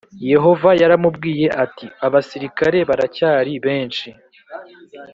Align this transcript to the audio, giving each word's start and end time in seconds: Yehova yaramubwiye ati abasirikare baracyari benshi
Yehova 0.31 0.69
yaramubwiye 0.81 1.47
ati 1.63 1.85
abasirikare 2.05 2.77
baracyari 2.89 3.51
benshi 3.65 4.09